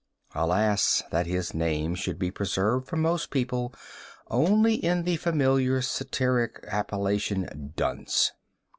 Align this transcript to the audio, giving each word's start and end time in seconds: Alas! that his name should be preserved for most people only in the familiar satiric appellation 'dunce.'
Alas! 0.33 1.03
that 1.11 1.27
his 1.27 1.53
name 1.53 1.93
should 1.93 2.17
be 2.17 2.31
preserved 2.31 2.87
for 2.87 2.97
most 2.97 3.29
people 3.29 3.71
only 4.31 4.73
in 4.83 5.03
the 5.03 5.15
familiar 5.17 5.79
satiric 5.79 6.59
appellation 6.69 7.71
'dunce.' 7.75 8.31